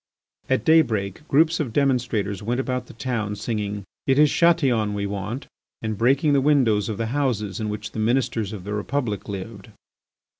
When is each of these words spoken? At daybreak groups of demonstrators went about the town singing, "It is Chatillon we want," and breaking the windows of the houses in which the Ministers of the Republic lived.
At 0.49 0.65
daybreak 0.65 1.27
groups 1.27 1.59
of 1.59 1.73
demonstrators 1.73 2.41
went 2.41 2.59
about 2.59 2.87
the 2.87 2.93
town 2.95 3.35
singing, 3.35 3.83
"It 4.07 4.17
is 4.17 4.31
Chatillon 4.31 4.95
we 4.95 5.05
want," 5.05 5.45
and 5.79 5.95
breaking 5.95 6.33
the 6.33 6.41
windows 6.41 6.89
of 6.89 6.97
the 6.97 7.05
houses 7.13 7.59
in 7.59 7.69
which 7.69 7.91
the 7.91 7.99
Ministers 7.99 8.51
of 8.51 8.63
the 8.63 8.73
Republic 8.73 9.29
lived. 9.29 9.69